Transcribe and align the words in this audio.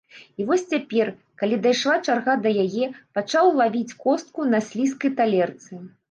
І 0.41 0.45
вось 0.45 0.63
цяпер, 0.69 1.09
калі 1.41 1.57
дайшла 1.65 1.97
чарга 2.07 2.33
да 2.45 2.53
яе, 2.63 2.87
пачаў 3.17 3.49
лавіць 3.59 3.97
костку 4.05 4.47
на 4.55 4.63
слізкай 4.69 5.13
талерцы. 5.21 5.73